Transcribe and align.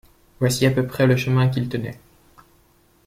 Voici 0.39 0.65
à 0.65 0.71
peu 0.71 0.87
près 0.87 1.05
le 1.05 1.15
chemin 1.15 1.47
qu'ils 1.47 1.69
tenaient. 1.69 1.99